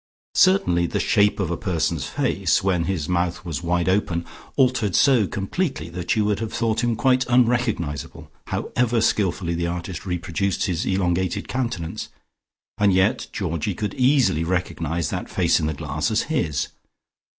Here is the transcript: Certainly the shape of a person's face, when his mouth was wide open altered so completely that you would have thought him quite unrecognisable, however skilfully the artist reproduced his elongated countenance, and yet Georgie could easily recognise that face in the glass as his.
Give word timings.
Certainly 0.33 0.87
the 0.87 0.99
shape 0.99 1.39
of 1.39 1.51
a 1.51 1.55
person's 1.57 2.05
face, 2.05 2.63
when 2.63 2.85
his 2.85 3.07
mouth 3.07 3.45
was 3.45 3.61
wide 3.61 3.87
open 3.87 4.25
altered 4.55 4.95
so 4.95 5.27
completely 5.27 5.89
that 5.89 6.15
you 6.15 6.25
would 6.25 6.39
have 6.39 6.51
thought 6.51 6.83
him 6.83 6.95
quite 6.95 7.27
unrecognisable, 7.27 8.31
however 8.47 8.99
skilfully 8.99 9.53
the 9.53 9.67
artist 9.67 10.03
reproduced 10.03 10.65
his 10.65 10.87
elongated 10.87 11.47
countenance, 11.47 12.09
and 12.79 12.93
yet 12.93 13.27
Georgie 13.31 13.75
could 13.75 13.93
easily 13.93 14.43
recognise 14.43 15.11
that 15.11 15.29
face 15.29 15.59
in 15.59 15.67
the 15.67 15.73
glass 15.75 16.09
as 16.09 16.21
his. 16.23 16.69